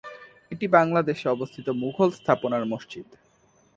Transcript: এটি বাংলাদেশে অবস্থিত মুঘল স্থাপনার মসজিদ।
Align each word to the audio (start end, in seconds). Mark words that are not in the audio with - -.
এটি 0.51 0.65
বাংলাদেশে 0.67 1.25
অবস্থিত 1.29 1.67
মুঘল 1.81 2.09
স্থাপনার 2.11 2.63
মসজিদ। 2.65 3.07